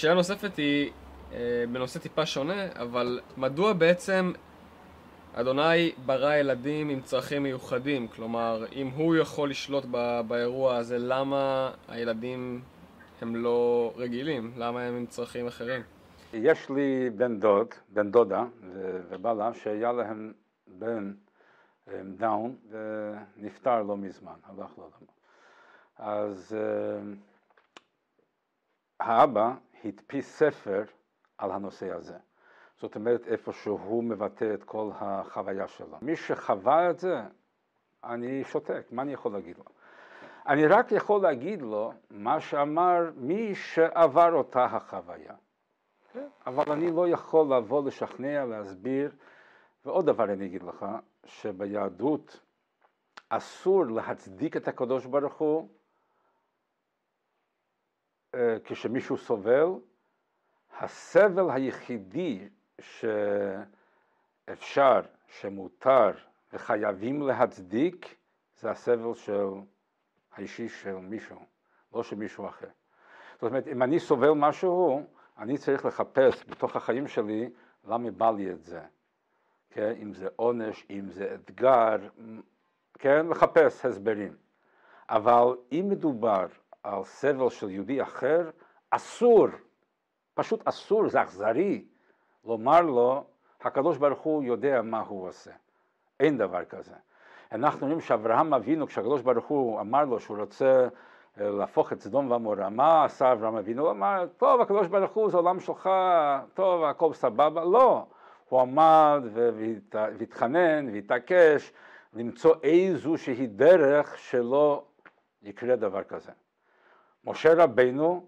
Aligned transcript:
שאלה 0.00 0.14
נוספת 0.14 0.56
היא 0.56 0.90
אה, 1.32 1.64
בנושא 1.72 1.98
טיפה 1.98 2.26
שונה, 2.26 2.66
אבל 2.74 3.20
מדוע 3.36 3.72
בעצם 3.72 4.32
אדוני 5.34 5.92
ברא 6.06 6.34
ילדים 6.34 6.88
עם 6.88 7.00
צרכים 7.00 7.42
מיוחדים? 7.42 8.08
כלומר, 8.08 8.64
אם 8.72 8.86
הוא 8.86 9.16
יכול 9.16 9.50
לשלוט 9.50 9.84
באירוע 10.28 10.76
הזה, 10.76 10.98
למה 10.98 11.70
הילדים 11.88 12.60
הם 13.20 13.36
לא 13.36 13.92
רגילים? 13.96 14.52
למה 14.56 14.82
הם 14.82 14.96
עם 14.96 15.06
צרכים 15.06 15.46
אחרים? 15.46 15.82
יש 16.32 16.70
לי 16.70 17.10
בן 17.10 17.40
דוד, 17.40 17.68
בן 17.88 18.10
דודה 18.10 18.44
ובעלה, 19.10 19.54
שהיה 19.54 19.92
להם 19.92 20.32
בן 20.66 21.12
אה, 21.88 22.00
דאון 22.16 22.56
ונפטר 22.70 23.82
לא 23.82 23.96
מזמן, 23.96 24.36
הלך 24.44 24.70
לעולמו. 24.78 25.12
אז 25.98 26.56
אה, 26.56 27.00
האבא 29.00 29.52
הדפיס 29.84 30.36
ספר 30.38 30.82
על 31.38 31.50
הנושא 31.50 31.92
הזה. 31.92 32.16
זאת 32.76 32.94
אומרת, 32.94 33.26
איפה 33.26 33.52
שהוא 33.52 34.04
מבטא 34.04 34.54
את 34.54 34.64
כל 34.64 34.90
החוויה 34.94 35.68
שלו. 35.68 35.96
מי 36.02 36.16
שחווה 36.16 36.90
את 36.90 36.98
זה, 36.98 37.22
אני 38.04 38.44
שותק, 38.44 38.86
מה 38.90 39.02
אני 39.02 39.12
יכול 39.12 39.32
להגיד 39.32 39.58
לו? 39.58 39.64
אני 40.46 40.66
רק 40.66 40.92
יכול 40.92 41.22
להגיד 41.22 41.62
לו 41.62 41.92
מה 42.10 42.40
שאמר 42.40 43.10
מי 43.16 43.54
שעבר 43.54 44.32
אותה 44.32 44.64
החוויה. 44.64 45.34
כן. 46.12 46.26
אבל 46.46 46.72
אני 46.72 46.90
לא 46.90 47.08
יכול 47.08 47.56
לבוא 47.56 47.86
לשכנע, 47.86 48.44
להסביר. 48.44 49.10
ועוד 49.84 50.06
דבר 50.06 50.24
אני 50.24 50.46
אגיד 50.46 50.62
לך, 50.62 50.86
שביהדות 51.24 52.40
אסור 53.28 53.84
להצדיק 53.86 54.56
את 54.56 54.68
הקדוש 54.68 55.06
ברוך 55.06 55.34
הוא 55.38 55.68
כשמישהו 58.64 59.16
סובל. 59.16 59.68
הסבל 60.80 61.50
היחידי 61.50 62.48
שאפשר, 64.48 65.00
שמותר 65.26 66.10
וחייבים 66.52 67.22
להצדיק, 67.22 68.16
זה 68.60 68.70
הסבל 68.70 69.14
של 69.14 69.46
האישי 70.32 70.68
של 70.68 70.94
מישהו, 70.94 71.36
לא 71.92 72.02
של 72.02 72.16
מישהו 72.16 72.48
אחר. 72.48 72.68
זאת 73.34 73.42
אומרת, 73.42 73.68
אם 73.68 73.82
אני 73.82 74.00
סובל 74.00 74.30
משהו, 74.30 75.06
אני 75.38 75.58
צריך 75.58 75.84
לחפש 75.84 76.44
בתוך 76.48 76.76
החיים 76.76 77.08
שלי 77.08 77.50
למה 77.84 78.10
בא 78.10 78.30
לי 78.30 78.50
את 78.50 78.62
זה. 78.64 78.80
כן? 79.70 79.94
אם 80.02 80.14
זה 80.14 80.28
עונש, 80.36 80.86
אם 80.90 81.08
זה 81.08 81.34
אתגר, 81.34 81.96
כן? 82.98 83.26
לחפש 83.26 83.84
הסברים. 83.84 84.36
אבל 85.08 85.56
אם 85.72 85.86
מדובר 85.88 86.46
על 86.82 87.04
סבל 87.04 87.50
של 87.50 87.70
יהודי 87.70 88.02
אחר, 88.02 88.50
אסור, 88.90 89.46
פשוט 90.34 90.68
אסור, 90.68 91.08
זה 91.08 91.22
אכזרי, 91.22 91.84
לומר 92.44 92.80
לו, 92.80 93.24
הקדוש 93.60 93.98
ברוך 93.98 94.20
הוא 94.20 94.44
יודע 94.44 94.82
מה 94.82 95.00
הוא 95.00 95.28
עושה. 95.28 95.50
אין 96.20 96.38
דבר 96.38 96.64
כזה. 96.64 96.94
אנחנו 97.52 97.86
רואים 97.86 98.00
שאברהם 98.00 98.54
אבינו, 98.54 98.86
כשהקדוש 98.86 99.22
ברוך 99.22 99.46
הוא 99.46 99.80
אמר 99.80 100.04
לו 100.04 100.20
שהוא 100.20 100.36
רוצה 100.36 100.88
אה, 101.40 101.50
להפוך 101.50 101.92
את 101.92 102.00
סדום 102.00 102.30
ועמורה, 102.30 102.68
מה 102.68 103.04
עשה 103.04 103.32
אברהם 103.32 103.56
אבינו? 103.56 103.82
הוא 103.82 103.90
אמר, 103.90 104.26
טוב, 104.36 104.60
הקדוש 104.60 104.86
ברוך 104.86 105.12
הוא 105.12 105.30
זה 105.30 105.36
עולם 105.36 105.60
שלך, 105.60 105.90
טוב, 106.54 106.84
הכל 106.84 107.12
סבבה. 107.12 107.64
לא, 107.64 108.06
הוא 108.48 108.60
עמד 108.60 109.22
והתחנן 109.92 110.88
והתעקש 110.92 111.72
למצוא 112.14 112.54
איזושהי 112.62 113.46
דרך 113.46 114.18
שלא 114.18 114.84
יקרה 115.42 115.76
דבר 115.76 116.02
כזה. 116.02 116.32
משה 117.24 117.54
רבינו 117.54 118.26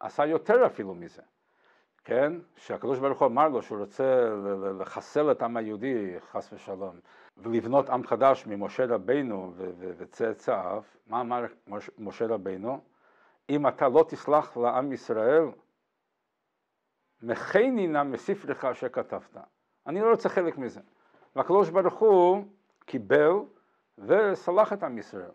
עשה 0.00 0.26
יותר 0.26 0.66
אפילו 0.66 0.94
מזה. 0.94 1.22
כן? 2.04 2.32
שהקדוש 2.56 2.98
ברוך 2.98 3.20
הוא 3.20 3.28
אמר 3.28 3.48
לו 3.48 3.62
שהוא 3.62 3.78
רוצה 3.78 4.34
לחסל 4.80 5.30
את 5.30 5.42
העם 5.42 5.56
היהודי, 5.56 6.14
חס 6.20 6.52
ושלום, 6.52 7.00
ולבנות 7.36 7.90
עם 7.90 8.06
חדש 8.06 8.46
ממשה 8.46 8.86
רבינו 8.86 9.52
וצאצאיו, 9.98 10.82
מה 11.06 11.20
אמר 11.20 11.44
משה 11.98 12.26
רבינו? 12.26 12.80
אם 13.50 13.68
אתה 13.68 13.88
לא 13.88 14.04
תסלח 14.08 14.56
לעם 14.56 14.92
ישראל, 14.92 15.44
מכני 17.22 17.86
נא 17.86 18.02
מספרך 18.02 18.64
אשר 18.64 18.88
כתבת. 18.88 19.36
אני 19.86 20.00
לא 20.00 20.10
רוצה 20.10 20.28
חלק 20.28 20.58
מזה. 20.58 20.80
והקדוש 21.36 21.70
ברוך 21.70 21.94
הוא 21.94 22.44
קיבל 22.84 23.32
וסלח 23.98 24.72
את 24.72 24.82
עם 24.82 24.98
ישראל. 24.98 25.30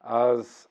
אז 0.00 0.68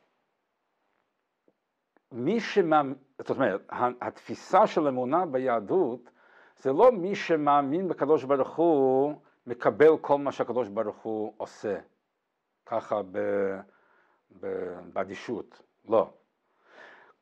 מי 2.15 2.39
שמאמין, 2.39 2.95
זאת 3.19 3.29
אומרת, 3.29 3.61
התפיסה 4.01 4.67
של 4.67 4.87
אמונה 4.87 5.25
ביהדות 5.25 6.09
זה 6.57 6.73
לא 6.73 6.91
מי 6.91 7.15
שמאמין 7.15 7.87
בקדוש 7.87 8.23
ברוך 8.23 8.55
הוא 8.55 9.15
מקבל 9.47 9.97
כל 10.01 10.17
מה 10.17 10.31
שהקדוש 10.31 10.69
ברוך 10.69 10.97
הוא 10.97 11.33
עושה, 11.37 11.79
ככה 12.65 13.01
באדישות, 14.93 15.61
לא. 15.85 16.09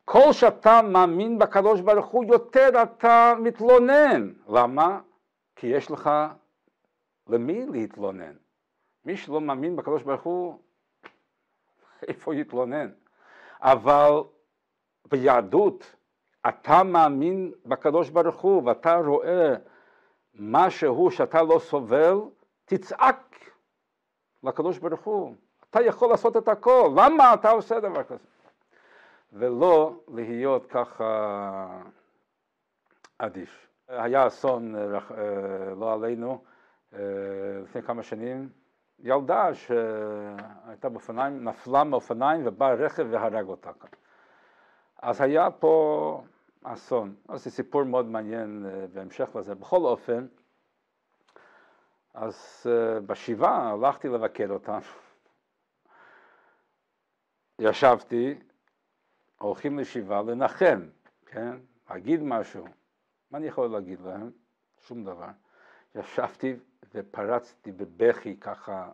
כל 0.05 0.31
שאתה 0.31 0.81
מאמין 0.81 1.39
בקדוש 1.39 1.81
ברוך 1.81 2.05
הוא 2.05 2.25
יותר 2.25 2.69
אתה 2.83 3.33
מתלונן, 3.39 4.33
למה? 4.47 4.99
כי 5.55 5.67
יש 5.67 5.91
לך 5.91 6.09
למי 7.27 7.65
להתלונן. 7.65 8.33
מי 9.05 9.17
שלא 9.17 9.41
מאמין 9.41 9.75
בקדוש 9.75 10.03
ברוך 10.03 10.23
הוא, 10.23 10.59
איפה 12.07 12.35
יתלונן? 12.35 12.91
אבל 13.61 14.11
ביהדות 15.11 15.95
אתה 16.47 16.83
מאמין 16.83 17.51
בקדוש 17.65 18.09
ברוך 18.09 18.41
הוא 18.41 18.63
ואתה 18.65 18.95
רואה 18.95 19.55
משהו 20.35 21.11
שאתה 21.11 21.41
לא 21.41 21.59
סובל, 21.59 22.17
תצעק 22.65 23.39
לקדוש 24.43 24.77
ברוך 24.77 25.01
הוא. 25.01 25.35
אתה 25.69 25.81
יכול 25.81 26.09
לעשות 26.09 26.37
את 26.37 26.47
הכל, 26.47 26.91
למה 26.95 27.33
אתה 27.33 27.49
עושה 27.49 27.79
דבר 27.79 28.03
כזה? 28.03 28.25
ולא 29.33 29.93
להיות 30.07 30.65
ככה 30.65 31.81
עדיף. 33.19 33.67
היה 33.87 34.27
אסון, 34.27 34.75
אה, 34.75 34.99
לא 35.75 35.93
עלינו, 35.93 36.43
אה, 36.93 36.99
לפני 37.63 37.81
כמה 37.81 38.03
שנים, 38.03 38.49
ילדה 38.99 39.53
שהייתה 39.53 40.89
באופניים, 40.89 41.43
נפלה 41.43 41.83
מאופניים 41.83 42.41
ובא 42.45 42.73
רכב 42.73 43.07
והרג 43.09 43.47
אותה 43.47 43.73
כאן. 43.73 43.89
אז 45.03 45.21
היה 45.21 45.51
פה 45.51 46.23
אסון. 46.63 47.15
אז 47.27 47.43
זה 47.43 47.51
סיפור 47.51 47.83
מאוד 47.83 48.05
מעניין 48.05 48.65
אה, 48.65 48.87
בהמשך 48.87 49.35
לזה. 49.35 49.55
בכל 49.55 49.77
אופן, 49.77 50.27
אז 52.13 52.65
אה, 52.65 52.99
בשבעה 52.99 53.71
הלכתי 53.71 54.07
לבקר 54.07 54.47
אותם. 54.49 54.79
ישבתי, 57.59 58.39
הולכים 59.39 59.79
לשבעה 59.79 60.21
לנחם, 60.21 60.89
כן? 61.25 61.57
להגיד 61.89 62.19
משהו. 62.23 62.65
מה 63.31 63.37
אני 63.37 63.47
יכול 63.47 63.67
להגיד 63.67 64.01
להם? 64.01 64.31
שום 64.77 65.03
דבר. 65.03 65.29
ישבתי 65.95 66.55
ופרצתי 66.93 67.71
בבכי 67.71 68.39
ככה, 68.39 68.91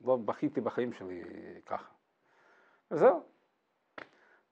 לא 0.00 0.16
בכיתי 0.16 0.60
בחיים 0.60 0.92
שלי 0.92 1.22
ככה. 1.66 1.92
וזהו. 2.90 3.39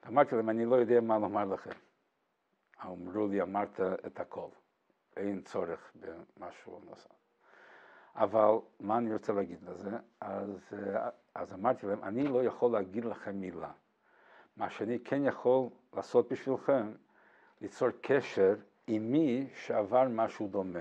אמרתי 0.07 0.37
להם, 0.37 0.51
אני 0.51 0.65
לא 0.65 0.77
יודע 0.77 1.01
מה 1.01 1.19
לומר 1.19 1.45
לכם. 1.45 1.71
אמרו 2.85 3.27
לי, 3.27 3.43
אמרת 3.43 3.81
את 3.81 4.21
הכל, 4.21 4.49
אין 5.17 5.43
צורך 5.43 5.93
במשהו 5.95 6.81
נוסף. 6.91 7.11
אבל 8.17 8.55
מה 8.81 8.99
אני 8.99 9.13
רוצה 9.13 9.33
להגיד 9.33 9.63
לזה? 9.63 9.91
אז, 10.21 10.75
אז 11.35 11.53
אמרתי 11.53 11.87
להם, 11.87 12.05
אני 12.05 12.23
לא 12.23 12.45
יכול 12.45 12.73
להגיד 12.73 13.05
לכם 13.05 13.41
מילה. 13.41 13.71
מה 14.57 14.71
שאני 14.71 14.99
כן 14.99 15.25
יכול 15.25 15.69
לעשות 15.97 16.33
בשבילכם, 16.33 16.93
ליצור 17.61 17.89
קשר 18.01 18.55
עם 18.87 19.13
מי 19.13 19.49
שעבר 19.55 20.09
משהו 20.09 20.49
דומה. 20.49 20.81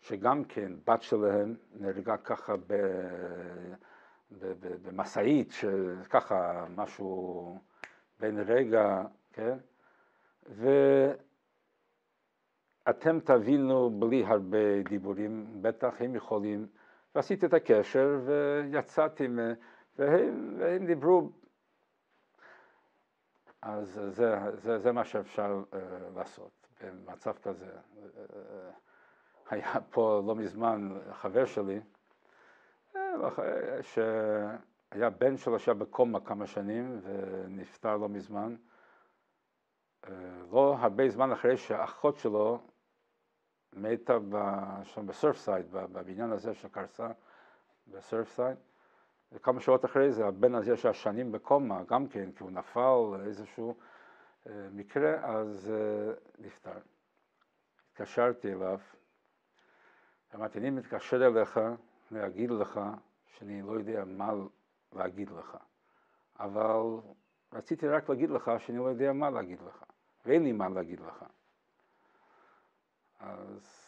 שגם 0.00 0.44
כן 0.44 0.72
בת 0.86 1.02
שלהם 1.02 1.54
נהרגה 1.74 2.16
ככה 2.16 2.54
במשאית, 4.82 5.52
שככה 5.52 6.66
משהו 6.76 7.58
בן 8.20 8.38
רגע, 8.38 9.02
כן? 9.32 9.58
ואתם 12.86 13.20
תבינו 13.20 13.90
בלי 13.90 14.24
הרבה 14.24 14.82
דיבורים, 14.82 15.62
בטח 15.62 15.94
הם 16.00 16.14
יכולים, 16.14 16.66
ועשיתי 17.14 17.46
את 17.46 17.54
הקשר 17.54 18.20
ויצאתי, 18.24 19.28
והם, 19.98 20.56
והם 20.58 20.86
דיברו, 20.86 21.30
אז 23.62 24.00
זה, 24.08 24.34
זה, 24.52 24.78
זה 24.78 24.92
מה 24.92 25.04
שאפשר 25.04 25.62
uh, 25.72 25.76
לעשות 26.16 26.68
במצב 26.80 27.34
כזה. 27.42 27.66
Uh, 27.66 28.26
היה 29.50 29.80
פה 29.90 30.22
לא 30.26 30.34
מזמן 30.34 30.98
חבר 31.12 31.44
שלי, 31.44 31.80
ש... 33.82 33.98
היה 34.94 35.10
בן 35.10 35.36
שלו 35.36 35.58
שהיה 35.58 35.74
בקומה 35.74 36.20
כמה 36.20 36.46
שנים 36.46 37.00
ונפטר 37.02 37.96
לא 37.96 38.08
מזמן, 38.08 38.56
לא 40.50 40.76
הרבה 40.78 41.08
זמן 41.08 41.32
אחרי 41.32 41.56
שהאחות 41.56 42.18
שלו 42.18 42.60
מתה 43.72 44.18
שם 44.84 45.06
בסרפסייד, 45.06 45.66
בבניין 45.70 46.32
הזה 46.32 46.54
שקרסה 46.54 47.08
בסרפסייד. 47.86 48.56
וכמה 49.32 49.60
שעות 49.60 49.84
אחרי 49.84 50.12
זה 50.12 50.26
הבן 50.26 50.54
הזה 50.54 50.76
שהיה 50.76 50.94
שנים 50.94 51.32
בקומה, 51.32 51.82
גם 51.84 52.08
כן, 52.08 52.32
כי 52.32 52.42
הוא 52.42 52.50
נפל 52.50 53.20
איזשהו 53.26 53.74
אה, 54.46 54.68
מקרה, 54.72 55.36
אז 55.36 55.70
אה, 55.70 56.12
נפטר. 56.38 56.78
התקשרתי 57.92 58.52
אליו, 58.52 58.78
אמרתי, 60.34 60.58
אני 60.58 60.70
מתקשר 60.70 61.26
אליך 61.26 61.60
להגיד 62.10 62.50
לך 62.50 62.80
שאני 63.26 63.62
לא 63.62 63.72
יודע 63.72 64.04
מה 64.04 64.32
להגיד 64.96 65.30
לך, 65.30 65.56
אבל 66.40 66.80
רציתי 67.52 67.88
רק 67.88 68.08
להגיד 68.08 68.30
לך 68.30 68.50
שאני 68.58 68.78
לא 68.78 68.88
יודע 68.88 69.12
מה 69.12 69.30
להגיד 69.30 69.58
לך, 69.62 69.84
ואין 70.26 70.42
לי 70.42 70.52
מה 70.52 70.68
להגיד 70.68 71.00
לך. 71.00 71.24
אז 73.20 73.84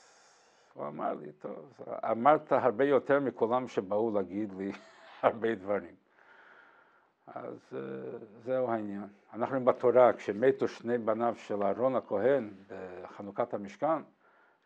הוא 0.74 0.86
אמר 0.86 1.14
לי, 1.14 1.32
טוב, 1.32 1.72
אמרת 2.10 2.52
הרבה 2.52 2.84
יותר 2.84 3.20
מכולם 3.20 3.68
שבאו 3.68 4.10
להגיד 4.14 4.52
לי 4.52 4.72
הרבה 5.22 5.54
דברים. 5.54 5.94
אז 7.26 7.58
אה, 7.74 8.18
זהו 8.44 8.70
העניין. 8.70 9.06
אנחנו 9.32 9.64
בתורה, 9.64 10.12
כשמתו 10.12 10.68
שני 10.68 10.98
בניו 10.98 11.34
של 11.36 11.62
אהרון 11.62 11.96
הכהן 11.96 12.50
בחנוכת 12.68 13.54
המשכן, 13.54 14.02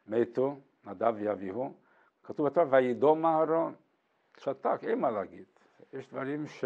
מתו, 0.06 0.60
נדב 0.84 1.14
ואביהו, 1.16 1.74
כתוב 2.24 2.46
בתורה, 2.46 2.66
וידום 2.70 3.26
אהרון, 3.26 3.74
שתק, 4.38 4.80
אין 4.82 5.00
מה 5.00 5.10
להגיד. 5.10 5.44
יש 5.92 6.08
דברים 6.08 6.46
ש... 6.46 6.64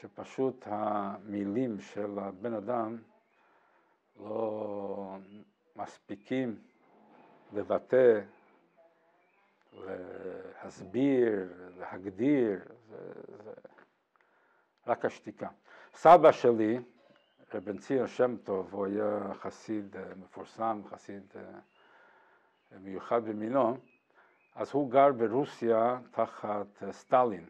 שפשוט 0.00 0.64
המילים 0.66 1.80
של 1.80 2.18
הבן 2.18 2.54
אדם 2.54 2.98
לא 4.20 5.16
מספיקים 5.76 6.58
לבטא, 7.52 8.20
להסביר, 9.72 11.52
להגדיר, 11.78 12.60
זה, 12.88 13.12
זה 13.44 13.52
רק 14.86 15.04
השתיקה. 15.04 15.48
סבא 15.94 16.32
שלי, 16.32 16.78
רבן 17.54 17.78
ציון 17.78 18.06
שם 18.06 18.36
טוב, 18.36 18.74
הוא 18.74 18.86
היה 18.86 19.34
חסיד 19.34 19.96
אה, 19.96 20.14
מפורסם, 20.16 20.82
חסיד 20.90 21.22
אה, 21.36 22.78
מיוחד 22.78 23.24
במינו, 23.24 23.76
אז 24.54 24.70
הוא 24.72 24.90
גר 24.90 25.12
ברוסיה 25.12 25.98
תחת 26.10 26.82
אה, 26.82 26.92
סטלין. 26.92 27.48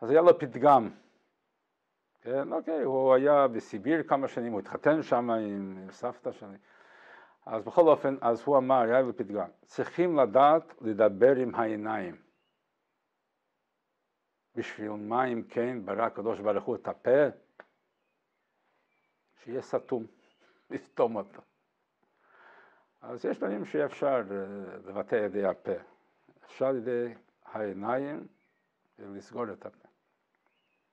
אז 0.00 0.10
היה 0.10 0.20
לו 0.20 0.38
פתגם, 0.38 0.90
כן, 2.20 2.52
אוקיי, 2.52 2.82
הוא 2.82 3.14
היה 3.14 3.48
בסיביר 3.48 4.02
כמה 4.02 4.28
שנים, 4.28 4.52
הוא 4.52 4.60
התחתן 4.60 5.02
שם 5.02 5.30
עם 5.30 5.86
סבתא 5.90 6.32
שלי. 6.32 6.56
אז 7.46 7.64
בכל 7.64 7.88
אופן, 7.88 8.16
אז 8.20 8.42
הוא 8.42 8.58
אמר, 8.58 8.80
היה 8.80 9.00
לו 9.00 9.16
פתגם, 9.16 9.48
צריכים 9.64 10.18
לדעת 10.18 10.74
לדבר 10.80 11.36
עם 11.36 11.54
העיניים. 11.54 12.16
בשביל 14.54 14.90
מה 14.90 15.24
אם 15.24 15.42
כן 15.42 15.84
ברא 15.84 16.02
הקדוש 16.02 16.40
ברוך 16.40 16.64
הוא 16.64 16.76
את 16.76 16.88
הפה? 16.88 17.28
שיהיה 19.34 19.62
סתום, 19.62 20.06
לסתום 20.70 21.16
אותו. 21.16 21.42
אז 23.00 23.24
יש 23.24 23.38
דברים 23.38 23.64
שאפשר 23.64 24.22
אה, 24.30 24.76
לבטא 24.86 25.14
על 25.14 25.24
ידי 25.24 25.44
הפה. 25.44 25.72
אפשר 26.44 26.66
על 26.66 26.76
ידי 26.76 27.14
העיניים 27.44 28.26
לסגור 28.98 29.52
את 29.52 29.66
הפה. 29.66 29.79